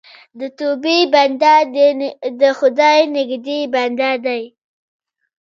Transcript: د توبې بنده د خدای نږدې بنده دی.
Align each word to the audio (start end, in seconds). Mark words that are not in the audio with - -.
د 0.39 0.41
توبې 0.57 0.99
بنده 1.13 1.55
د 2.41 2.41
خدای 2.59 2.99
نږدې 3.15 3.59
بنده 3.73 4.11
دی. 4.25 4.43